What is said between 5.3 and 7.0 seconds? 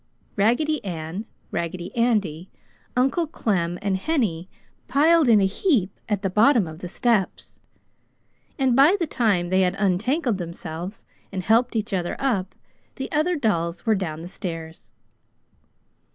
a heap at the bottom of the